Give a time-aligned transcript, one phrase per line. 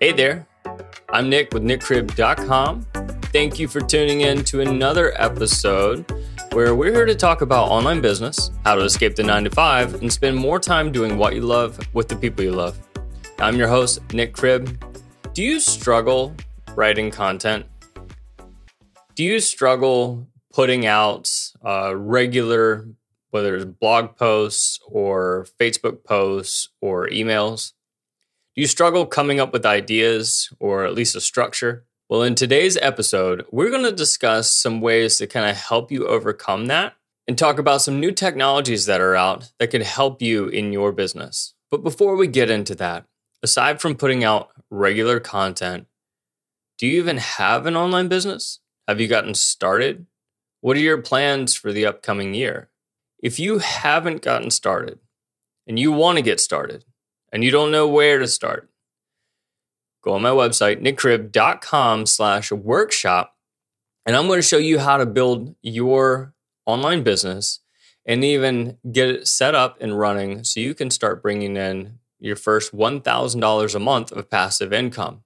[0.00, 0.46] Hey there,
[1.08, 2.86] I'm Nick with NickCribb.com.
[3.32, 6.08] Thank you for tuning in to another episode
[6.52, 9.94] where we're here to talk about online business, how to escape the nine to five,
[9.94, 12.78] and spend more time doing what you love with the people you love.
[13.40, 14.80] I'm your host, Nick Cribb.
[15.34, 16.32] Do you struggle
[16.76, 17.66] writing content?
[19.16, 21.28] Do you struggle putting out
[21.66, 22.86] uh, regular,
[23.30, 27.72] whether it's blog posts or Facebook posts or emails?
[28.58, 31.84] Do you struggle coming up with ideas or at least a structure?
[32.08, 36.08] Well, in today's episode, we're going to discuss some ways to kind of help you
[36.08, 36.94] overcome that
[37.28, 40.90] and talk about some new technologies that are out that could help you in your
[40.90, 41.54] business.
[41.70, 43.04] But before we get into that,
[43.44, 45.86] aside from putting out regular content,
[46.78, 48.58] do you even have an online business?
[48.88, 50.06] Have you gotten started?
[50.62, 52.70] What are your plans for the upcoming year?
[53.22, 54.98] If you haven't gotten started
[55.64, 56.84] and you want to get started,
[57.32, 58.68] and you don't know where to start,
[60.02, 63.36] go on my website, nickcribb.com slash workshop,
[64.06, 66.34] and I'm going to show you how to build your
[66.66, 67.60] online business
[68.06, 72.36] and even get it set up and running so you can start bringing in your
[72.36, 75.24] first $1,000 a month of passive income.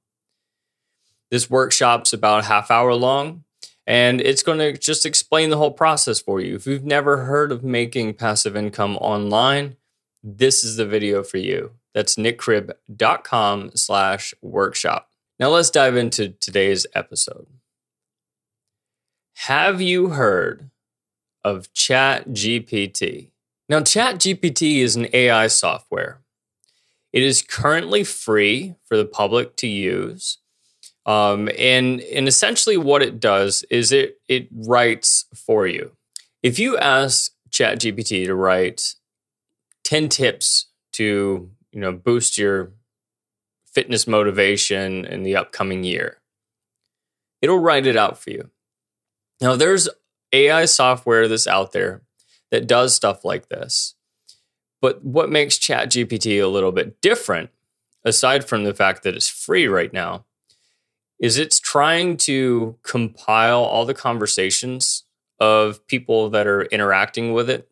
[1.30, 3.44] This workshop's about a half hour long
[3.86, 6.54] and it's going to just explain the whole process for you.
[6.54, 9.76] If you've never heard of making passive income online,
[10.22, 11.72] this is the video for you.
[11.94, 15.10] That's nickcribb.com slash workshop.
[15.38, 17.46] Now let's dive into today's episode.
[19.34, 20.70] Have you heard
[21.42, 23.30] of ChatGPT?
[23.68, 26.20] Now, ChatGPT is an AI software.
[27.12, 30.38] It is currently free for the public to use.
[31.04, 35.92] Um, and, and essentially what it does is it, it writes for you.
[36.42, 38.94] If you ask ChatGPT to write
[39.84, 42.72] 10 tips to you know boost your
[43.66, 46.18] fitness motivation in the upcoming year.
[47.40, 48.50] It'll write it out for you.
[49.40, 49.88] Now there's
[50.32, 52.02] ai software that's out there
[52.50, 53.94] that does stuff like this
[54.80, 57.50] but what makes chat gpt a little bit different
[58.04, 60.24] aside from the fact that it's free right now
[61.20, 65.04] is it's trying to compile all the conversations
[65.38, 67.68] of people that are interacting with it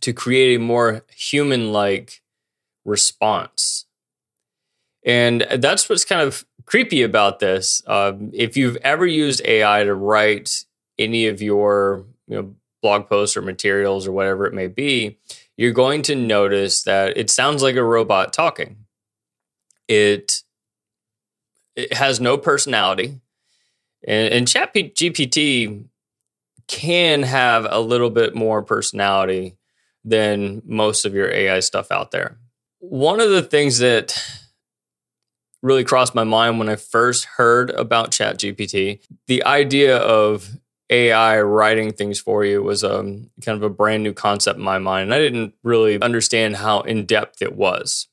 [0.00, 2.21] to create a more human like
[2.84, 3.86] response.
[5.04, 7.82] And that's what's kind of creepy about this.
[7.86, 10.64] Um, if you've ever used AI to write
[10.98, 15.18] any of your you know, blog posts or materials or whatever it may be,
[15.56, 18.76] you're going to notice that it sounds like a robot talking.
[19.88, 20.42] It
[21.74, 23.20] it has no personality,
[24.06, 25.86] and, and Chat GPT
[26.68, 29.56] can have a little bit more personality
[30.04, 32.38] than most of your AI stuff out there.
[32.84, 34.20] One of the things that
[35.62, 38.98] really crossed my mind when I first heard about ChatGPT,
[39.28, 40.58] the idea of
[40.90, 44.78] AI writing things for you was um, kind of a brand new concept in my
[44.78, 45.04] mind.
[45.04, 48.08] And I didn't really understand how in depth it was.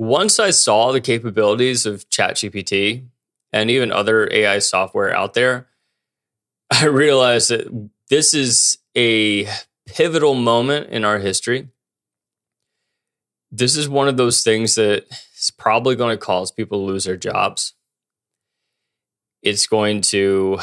[0.00, 3.06] Once I saw the capabilities of ChatGPT
[3.52, 5.68] and even other AI software out there,
[6.72, 9.48] I realized that this is a
[9.86, 11.68] pivotal moment in our history
[13.58, 15.06] this is one of those things that
[15.38, 17.74] is probably going to cause people to lose their jobs.
[19.42, 20.58] It's going to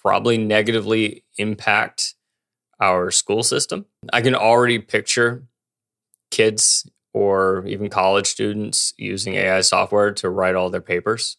[0.00, 2.14] probably negatively impact
[2.80, 3.86] our school system.
[4.12, 5.46] I can already picture
[6.30, 11.36] kids or even college students using AI software to write all their papers.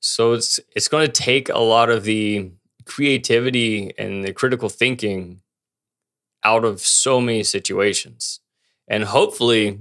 [0.00, 2.52] So it's it's going to take a lot of the
[2.84, 5.40] creativity and the critical thinking
[6.44, 8.40] out of so many situations.
[8.88, 9.80] And hopefully,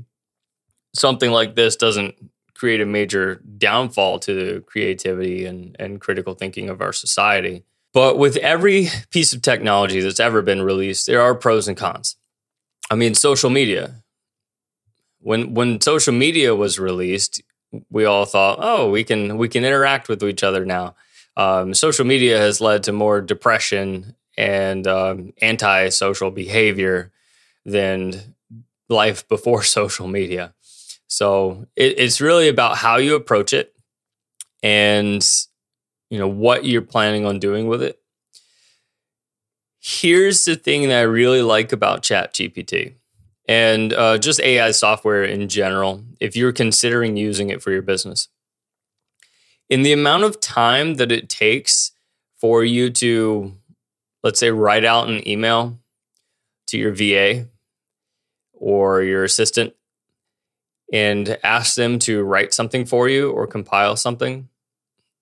[0.93, 2.15] something like this doesn't
[2.55, 7.63] create a major downfall to the creativity and, and critical thinking of our society.
[7.93, 12.15] But with every piece of technology that's ever been released, there are pros and cons.
[12.89, 14.03] I mean, social media.
[15.19, 17.41] When when social media was released,
[17.89, 20.95] we all thought, oh, we can we can interact with each other now.
[21.37, 27.11] Um, social media has led to more depression and um, anti-social behavior
[27.65, 28.34] than
[28.89, 30.53] life before social media.
[31.07, 33.73] So it, it's really about how you approach it
[34.63, 35.25] and
[36.09, 37.99] you know what you're planning on doing with it.
[39.79, 42.95] Here's the thing that I really like about Chat GPT
[43.47, 48.27] and uh, just AI software in general, if you're considering using it for your business.
[49.69, 51.91] In the amount of time that it takes
[52.37, 53.53] for you to,
[54.23, 55.79] let's say, write out an email
[56.67, 57.47] to your VA
[58.65, 59.75] or your assistant,
[60.91, 64.49] and ask them to write something for you or compile something,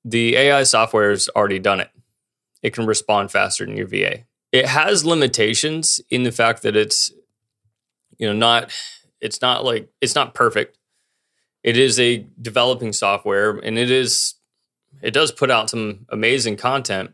[0.06, 1.90] the AI software has already done it.
[2.62, 4.20] It can respond faster than your VA.
[4.54, 7.12] It has limitations in the fact that it's
[8.18, 8.72] you know not
[9.20, 10.78] it's not like it's not perfect.
[11.64, 14.36] It is a developing software and it is
[15.02, 17.14] it does put out some amazing content.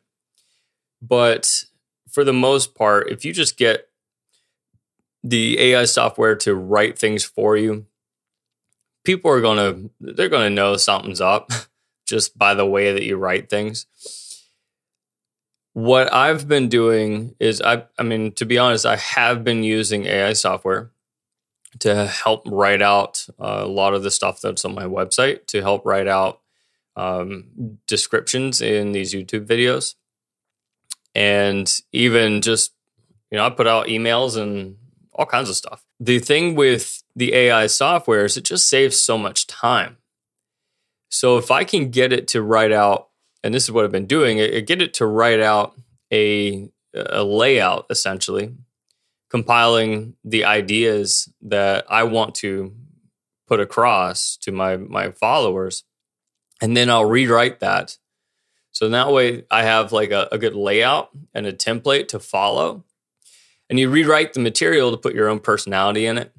[1.01, 1.63] But
[2.11, 3.88] for the most part, if you just get
[5.23, 7.85] the AI software to write things for you,
[9.03, 11.51] people are going to they're going to know something's up
[12.05, 13.85] just by the way that you write things.
[15.73, 20.05] What I've been doing is I I mean to be honest, I have been using
[20.05, 20.91] AI software
[21.79, 25.61] to help write out uh, a lot of the stuff that's on my website to
[25.61, 26.41] help write out
[26.95, 29.95] um, descriptions in these YouTube videos.
[31.15, 32.73] And even just,
[33.31, 34.77] you know, I put out emails and
[35.19, 35.85] all kinds of stuff.
[35.99, 39.97] The thing with the AI software is it just saves so much time.
[41.09, 43.09] So if I can get it to write out,
[43.43, 45.75] and this is what I've been doing, I get it to write out
[46.11, 48.53] a, a layout essentially
[49.29, 52.73] compiling the ideas that I want to
[53.45, 55.83] put across to my my followers,
[56.61, 57.97] and then I'll rewrite that.
[58.71, 62.85] So that way, I have like a, a good layout and a template to follow.
[63.69, 66.33] And you rewrite the material to put your own personality in it,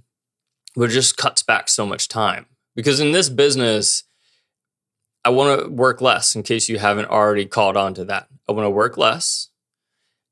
[0.75, 2.47] but it just cuts back so much time.
[2.75, 4.05] Because in this business,
[5.25, 8.29] I want to work less in case you haven't already called on to that.
[8.49, 9.49] I want to work less.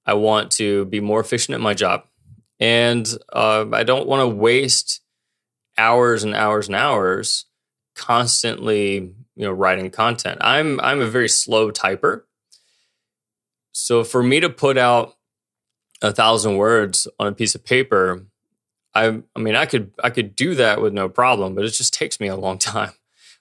[0.07, 2.05] I want to be more efficient at my job
[2.61, 5.01] and uh, I don't want to waste
[5.77, 7.47] hours and hours and hours
[7.95, 8.97] constantly,
[9.37, 10.39] you know, writing content.
[10.41, 12.23] I'm I'm a very slow typer,
[13.73, 15.17] so for me to put out
[16.03, 18.27] a thousand words on a piece of paper,
[18.95, 21.95] I I mean I could I could do that with no problem, but it just
[21.95, 22.93] takes me a long time.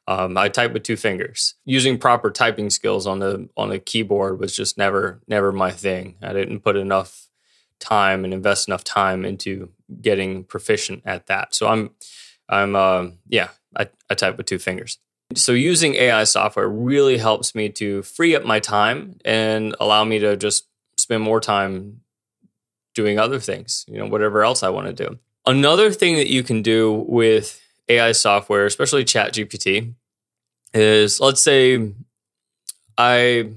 [0.10, 1.56] Um, I type with two fingers.
[1.66, 6.16] Using proper typing skills on the on the keyboard was just never never my thing.
[6.22, 7.28] I didn't put enough
[7.80, 9.70] time and invest enough time into
[10.02, 11.54] getting proficient at that.
[11.54, 11.92] So I'm,
[12.50, 14.98] I'm, uh, yeah, I, I type with two fingers.
[15.36, 20.20] So using AI software really helps me to free up my time and allow me
[20.20, 20.68] to just
[20.98, 22.02] spend more time
[22.98, 25.20] doing other things, you know, whatever else I want to do.
[25.46, 29.94] Another thing that you can do with AI software, especially ChatGPT,
[30.74, 31.94] is let's say
[32.98, 33.52] I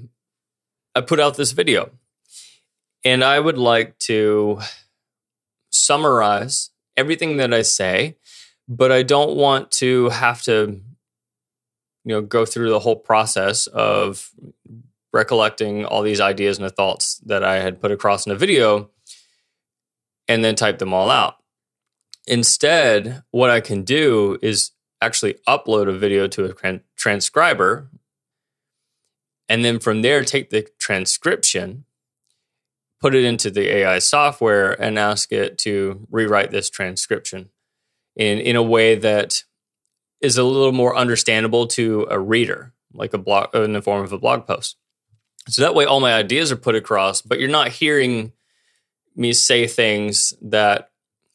[0.95, 1.89] I put out this video
[3.03, 4.59] and I would like to
[5.71, 8.17] summarize everything that I say,
[8.67, 10.79] but I don't want to have to,
[12.05, 14.29] you know, go through the whole process of
[15.11, 18.91] recollecting all these ideas and the thoughts that I had put across in a video
[20.33, 21.35] and then type them all out.
[22.27, 27.89] Instead, what I can do is actually upload a video to a transcriber
[29.49, 31.85] and then from there take the transcription
[33.01, 37.49] put it into the AI software and ask it to rewrite this transcription
[38.15, 39.43] in in a way that
[40.21, 44.13] is a little more understandable to a reader, like a blog in the form of
[44.13, 44.77] a blog post.
[45.47, 48.33] So that way all my ideas are put across, but you're not hearing
[49.15, 50.91] me say things that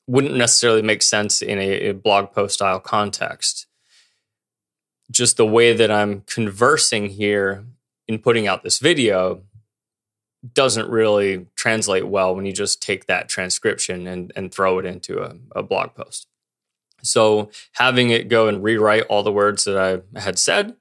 [0.06, 3.66] wouldn't necessarily make sense in a, a blog post style context.
[5.10, 7.64] Just the way that I'm conversing here
[8.08, 9.42] in putting out this video
[10.52, 15.22] doesn't really translate well when you just take that transcription and, and throw it into
[15.22, 16.28] a, a blog post.
[17.02, 20.76] So having it go and rewrite all the words that I had said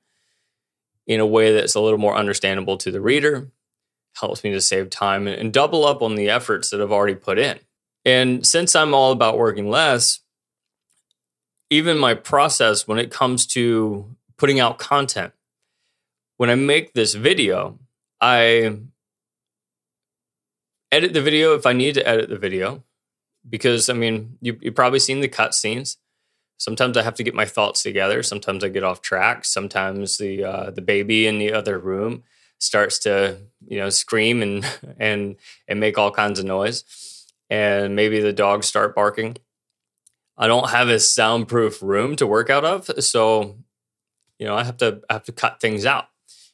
[1.08, 3.52] in a way that's a little more understandable to the reader
[4.20, 7.38] helps me to save time and, double up on the efforts that I've already put
[7.38, 7.60] in.
[8.04, 10.20] And since I'm all about working less,
[11.70, 15.34] even my process when it comes to putting out content,
[16.38, 17.80] when I make this video,
[18.22, 18.78] I
[20.92, 22.84] edit the video if I need to edit the video,
[23.50, 25.98] because I mean, you, you've probably seen the cut scenes.
[26.58, 28.24] Sometimes I have to get my thoughts together.
[28.24, 29.44] Sometimes I get off track.
[29.46, 32.24] Sometimes the uh, the baby in the other room
[32.60, 34.66] starts to you know scream and
[35.00, 35.36] and
[35.68, 36.84] and make all kinds of noise,
[37.50, 39.38] and maybe the dogs start barking.
[40.38, 43.58] I don't have a soundproof room to work out of, so
[44.38, 46.06] you know I have to I have to cut things out,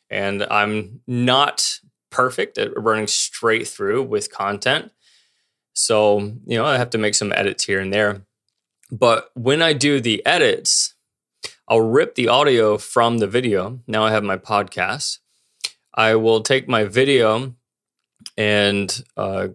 [0.10, 1.80] and I'm not
[2.12, 4.92] perfect at running straight through with content.
[5.74, 8.26] So, you know, I have to make some edits here and there.
[8.92, 10.94] But when I do the edits,
[11.68, 13.80] I'll rip the audio from the video.
[13.88, 15.20] Now I have my podcast.
[15.94, 17.54] I will take my video
[18.38, 19.50] and uh,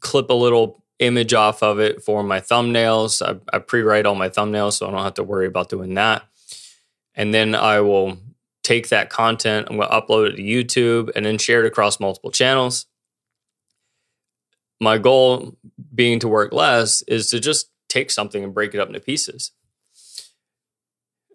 [0.00, 3.20] clip a little image off of it for my thumbnails.
[3.26, 5.94] I, I pre write all my thumbnails so I don't have to worry about doing
[5.94, 6.22] that.
[7.14, 8.18] And then I will
[8.62, 11.98] take that content, I'm going to upload it to YouTube and then share it across
[11.98, 12.86] multiple channels.
[14.80, 15.56] My goal
[15.94, 19.52] being to work less is to just take something and break it up into pieces.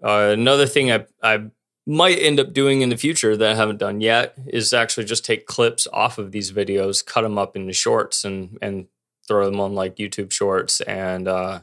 [0.04, 1.48] Uh, another thing I, I
[1.88, 5.24] might end up doing in the future that I haven't done yet is actually just
[5.24, 8.88] take clips off of these videos, cut them up into shorts, and and
[9.26, 11.62] throw them on like YouTube Shorts and uh,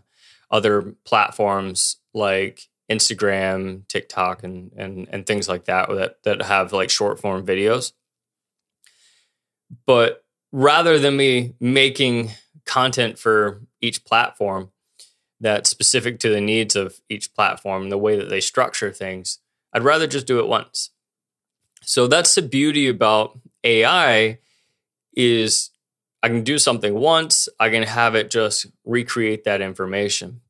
[0.50, 6.88] other platforms like Instagram, TikTok, and and and things like that that that have like
[6.88, 7.92] short form videos.
[9.86, 12.30] But rather than me making
[12.64, 14.70] content for each platform
[15.40, 19.40] that's specific to the needs of each platform the way that they structure things,
[19.74, 20.90] I'd rather just do it once.
[21.82, 24.38] So that's the beauty about AI
[25.14, 25.70] is
[26.22, 30.40] I can do something once, I can have it just recreate that information.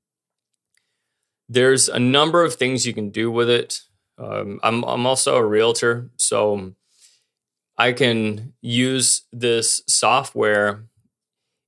[1.49, 3.81] There's a number of things you can do with it.
[4.17, 6.75] Um, I'm, I'm also a realtor, so
[7.77, 10.85] I can use this software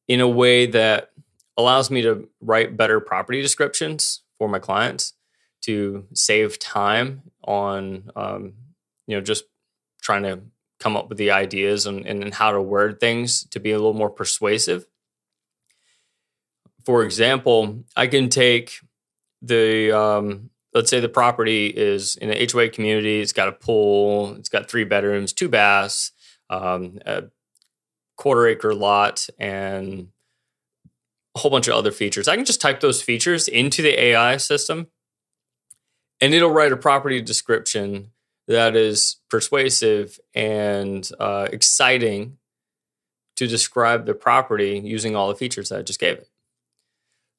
[0.07, 1.11] in a way that
[1.57, 5.15] allows me to write better property descriptions for my clients
[5.63, 8.55] to save time on um,
[9.07, 9.45] you know just
[10.03, 10.41] trying to
[10.79, 13.95] come up with the ideas and, and how to word things to be a little
[13.95, 14.87] more persuasive.
[16.85, 18.79] For example i can take
[19.43, 24.35] the um, let's say the property is in an hoa community it's got a pool
[24.35, 26.13] it's got three bedrooms two baths
[26.49, 27.25] um, a
[28.17, 30.09] quarter acre lot and
[31.35, 32.29] a whole bunch of other features.
[32.29, 34.89] I can just type those features into the ai system
[36.21, 38.11] and it'll write a property description
[38.49, 42.39] that is persuasive and uh, exciting
[43.37, 46.29] to describe the property using all the features that I just gave it.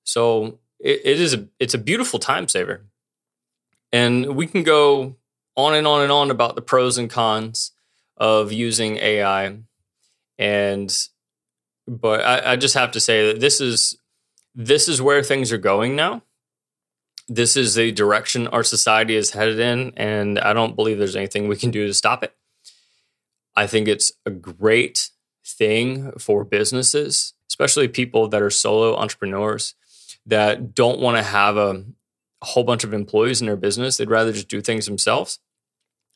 [0.04, 2.82] So it, it is a it's a beautiful time saver,
[3.92, 5.16] and we can go
[5.56, 7.72] on and on and on about the pros and cons
[8.16, 9.58] of using AI,
[10.38, 11.08] and
[11.88, 13.98] but I, I just have to say that this is
[14.54, 16.22] this is where things are going now
[17.28, 21.48] this is the direction our society is headed in, and I don't believe there's anything
[21.48, 22.34] we can do to stop it.
[23.56, 25.10] I think it's a great
[25.46, 29.76] thing for businesses, especially people that are solo entrepreneurs
[30.26, 31.84] that don't want to have a,
[32.44, 33.98] whole bunch of employees in their business.
[33.98, 35.40] They'd rather just do things themselves.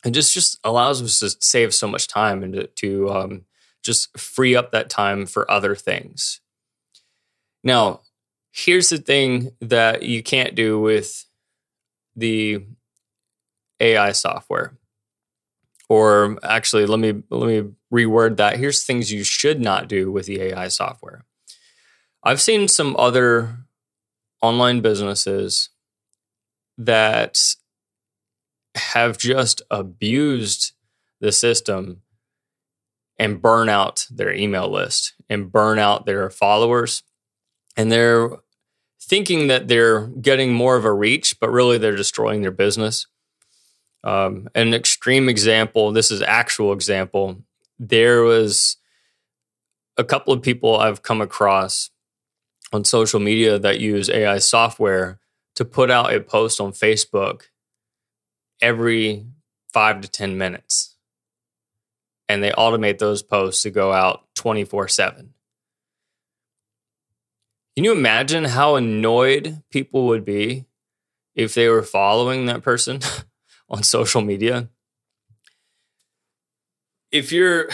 [0.04, 3.44] And just just allows us to save so much time and to, to um,
[3.82, 6.40] just free up that time for other things.
[7.64, 8.02] Now,
[8.52, 11.24] here's the thing that you can't do with
[12.14, 12.64] the
[13.80, 14.74] AI software.
[15.88, 18.58] Or actually, let me let me reword that.
[18.58, 21.24] Here's things you should not do with the AI software.
[22.22, 23.58] I've seen some other
[24.40, 25.70] online businesses
[26.78, 27.38] that
[28.74, 30.72] have just abused
[31.20, 32.00] the system
[33.18, 37.02] and burn out their email list and burn out their followers
[37.76, 38.30] and they're
[39.12, 43.06] thinking that they're getting more of a reach, but really they're destroying their business.
[44.02, 47.36] Um, an extreme example, this is actual example.
[47.78, 48.78] There was
[49.98, 51.90] a couple of people I've come across
[52.72, 55.18] on social media that use AI software
[55.56, 57.42] to put out a post on Facebook
[58.62, 59.26] every
[59.74, 60.96] five to 10 minutes.
[62.30, 65.34] And they automate those posts to go out 24 7.
[67.74, 70.66] Can you imagine how annoyed people would be
[71.34, 73.00] if they were following that person
[73.70, 74.68] on social media?
[77.10, 77.70] If you're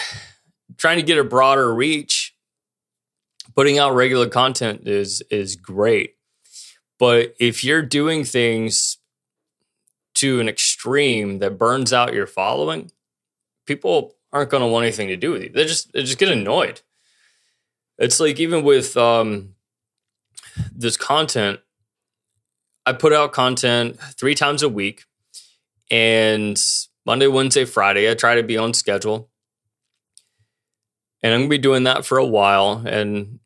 [0.76, 2.36] trying to get a broader reach,
[3.56, 6.14] putting out regular content is is great.
[6.98, 8.98] But if you're doing things
[10.14, 12.90] to an extreme that burns out your following,
[13.66, 15.48] people aren't going to want anything to do with you.
[15.48, 16.82] They just they just get annoyed.
[17.98, 19.54] It's like even with um,
[20.74, 21.60] this content,
[22.86, 25.04] I put out content three times a week,
[25.90, 26.60] and
[27.06, 29.30] Monday, Wednesday, Friday, I try to be on schedule.
[31.22, 32.82] And I'm going to be doing that for a while.
[32.86, 33.40] And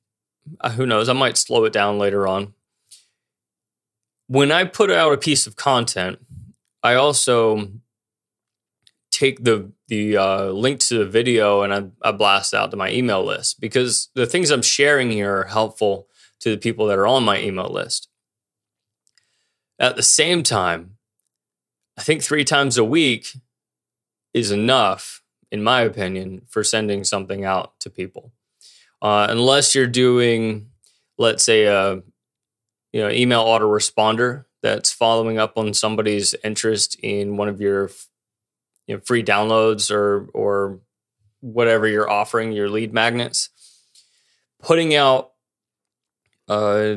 [0.61, 2.55] uh, who knows, I might slow it down later on.
[4.27, 6.19] When I put out a piece of content,
[6.83, 7.69] I also
[9.13, 12.91] take the the uh, link to the video and I, I blast out to my
[12.91, 16.09] email list because the things I'm sharing here are helpful
[16.43, 18.09] to the people that are on my email list.
[19.79, 20.99] At the same time,
[21.97, 23.29] I think three times a week
[24.35, 28.33] is enough, in my opinion, for sending something out to people.
[29.01, 30.69] Uh, unless you're doing
[31.19, 31.95] let's say a
[32.93, 37.91] you know email autoresponder that's following up on somebody's interest in one of your
[38.87, 40.81] you know, free downloads or or
[41.41, 43.51] whatever you're offering your lead magnets
[44.63, 45.32] putting out
[46.49, 46.97] uh,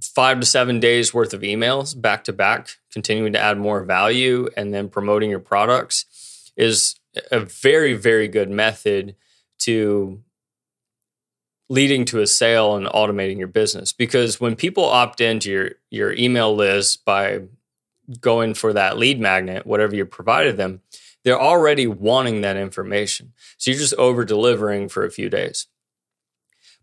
[0.00, 4.48] five to seven days worth of emails back to back continuing to add more value
[4.56, 6.96] and then promoting your products is
[7.30, 9.14] a very very good method
[9.58, 10.20] to
[11.68, 13.94] leading to a sale and automating your business.
[13.94, 17.42] Because when people opt into your your email list by
[18.20, 20.80] going for that lead magnet whatever you provided them
[21.24, 23.32] they're already wanting that information.
[23.56, 25.68] So you're just over delivering for a few days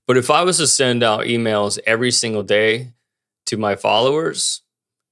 [0.08, 2.94] but if i was to send out emails every single day
[3.46, 4.62] to my followers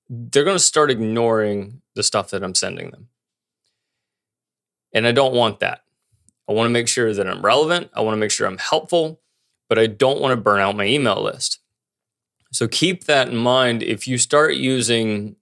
[0.10, 3.08] they're going to start ignoring the stuff that i'm sending them
[4.94, 5.82] and i don't want that
[6.48, 9.20] i want to make sure that i'm relevant i want to make sure i'm helpful
[9.70, 11.60] but I don't want to burn out my email list.
[12.52, 13.84] So keep that in mind.
[13.84, 15.36] If you start using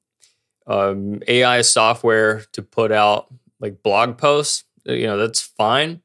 [0.67, 3.27] um, AI software to put out
[3.59, 6.01] like blog posts, you know, that's fine.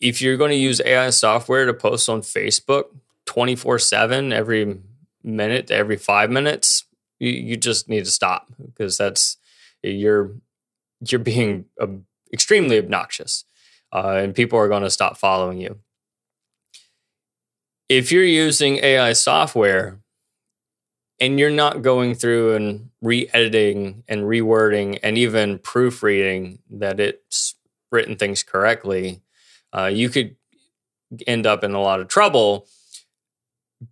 [0.00, 2.86] If you're going to use AI software to post on Facebook
[3.26, 4.78] 24 7 every
[5.22, 6.84] minute, every five minutes,
[7.18, 9.36] you, you just need to stop because that's
[9.82, 10.32] you're
[11.06, 11.66] you're being
[12.32, 13.44] extremely obnoxious,
[13.92, 15.78] uh, and people are going to stop following you.
[17.88, 19.98] If you're using AI software
[21.18, 27.56] and you're not going through and re-editing and rewording and even proofreading that it's
[27.90, 29.20] written things correctly,
[29.76, 30.36] uh, you could
[31.26, 32.66] end up in a lot of trouble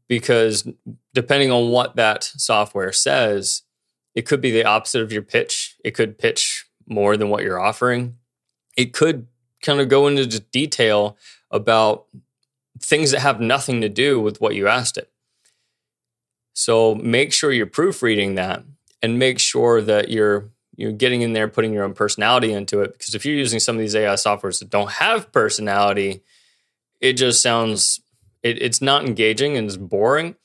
[0.06, 0.68] because
[1.14, 3.62] depending on what that software says,
[4.14, 5.76] it could be the opposite of your pitch.
[5.84, 8.16] It could pitch more than what you're offering.
[8.76, 9.26] It could
[9.62, 11.16] kind of go into detail
[11.50, 12.06] about
[12.80, 15.10] things that have nothing to do with what you asked it.
[16.52, 18.64] So make sure you're proofreading that
[19.02, 22.92] and make sure that you're you're getting in there putting your own personality into it
[22.92, 26.22] because if you're using some of these AI softwares that don't have personality,
[27.00, 28.00] it just sounds
[28.44, 30.36] it, it's not engaging and it's boring.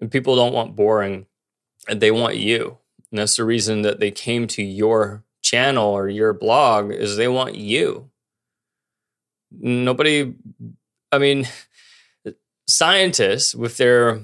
[0.00, 1.26] And people don't want boring
[1.88, 2.78] they want you.
[3.10, 7.28] And that's the reason that they came to your channel or your blog is they
[7.28, 8.10] want you.
[9.52, 10.34] Nobody
[11.12, 11.46] I mean,
[12.66, 14.22] scientists, with they're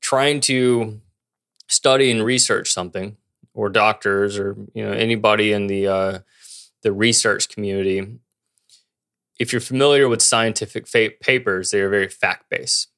[0.00, 1.00] trying to
[1.68, 3.16] study and research something,
[3.60, 6.18] or doctors, or you know anybody in the uh,
[6.82, 8.18] the research community,
[9.38, 12.88] if you're familiar with scientific fa- papers, they are very fact based.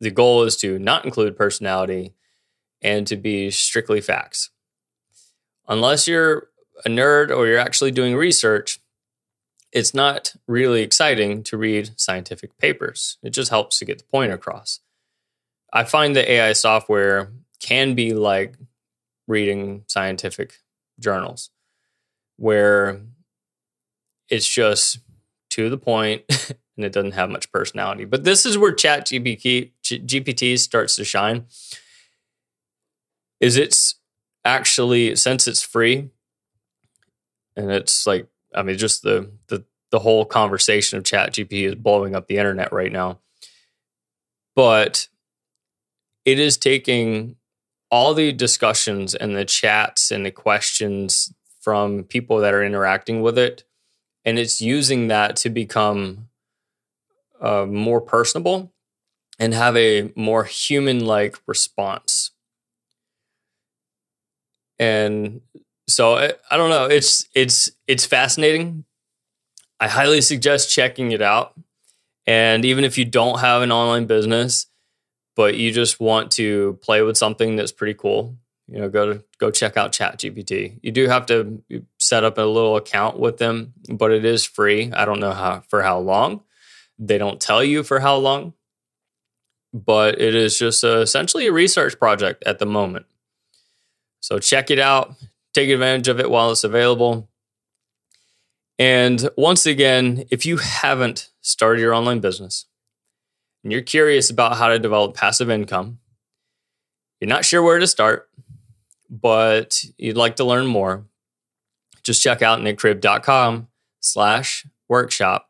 [0.00, 2.14] The goal is to not include personality
[2.80, 4.50] and to be strictly facts.
[5.66, 6.48] Unless you're
[6.84, 8.78] a nerd or you're actually doing research,
[9.72, 13.18] it's not really exciting to read scientific papers.
[13.24, 14.78] It just helps to get the point across.
[15.72, 18.54] I find that AI software can be like
[19.26, 20.60] reading scientific
[21.00, 21.50] journals
[22.36, 23.00] where
[24.28, 24.98] it's just
[25.50, 26.22] to the point
[26.76, 28.04] and it doesn't have much personality.
[28.04, 31.46] But this is where Chat GPT, GPT starts to shine.
[33.40, 33.96] Is it's
[34.44, 36.10] actually since it's free
[37.56, 41.74] and it's like I mean, just the the the whole conversation of Chat GPT is
[41.74, 43.20] blowing up the internet right now.
[44.56, 45.08] But
[46.24, 47.36] it is taking
[47.94, 53.38] all the discussions and the chats and the questions from people that are interacting with
[53.38, 53.62] it,
[54.24, 56.28] and it's using that to become
[57.40, 58.72] uh, more personable
[59.38, 62.32] and have a more human like response.
[64.80, 65.40] And
[65.88, 66.86] so I, I don't know.
[66.86, 68.86] It's it's it's fascinating.
[69.78, 71.54] I highly suggest checking it out.
[72.26, 74.66] And even if you don't have an online business,
[75.36, 78.36] but you just want to play with something that's pretty cool,
[78.68, 80.78] you know, go to go check out ChatGPT.
[80.82, 81.62] You do have to
[81.98, 84.92] set up a little account with them, but it is free.
[84.92, 86.42] I don't know how for how long.
[86.98, 88.54] They don't tell you for how long,
[89.72, 93.06] but it is just a, essentially a research project at the moment.
[94.20, 95.16] So check it out
[95.54, 97.30] take advantage of it while it's available.
[98.78, 102.66] And once again, if you haven't started your online business
[103.64, 105.98] and you're curious about how to develop passive income,
[107.20, 108.28] you're not sure where to start,
[109.10, 111.06] but you'd like to learn more,
[112.02, 113.68] just check out nickcribb.com
[114.00, 115.48] slash workshop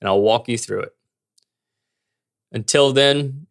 [0.00, 0.94] and I'll walk you through it.
[2.50, 3.46] Until then,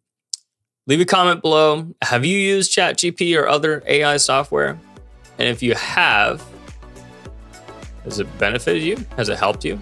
[0.86, 1.94] leave a comment below.
[2.02, 4.78] Have you used ChatGPT or other AI software?
[5.38, 6.44] And if you have,
[8.04, 8.96] has it benefited you?
[9.16, 9.78] Has it helped you?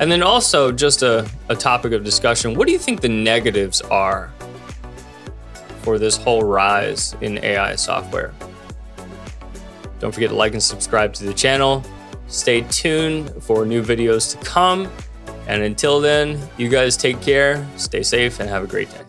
[0.00, 3.80] And then also, just a, a topic of discussion what do you think the negatives
[3.80, 4.32] are
[5.82, 8.32] for this whole rise in AI software?
[10.00, 11.82] Don't forget to like and subscribe to the channel.
[12.26, 14.90] Stay tuned for new videos to come.
[15.46, 19.03] And until then, you guys take care, stay safe, and have a great day.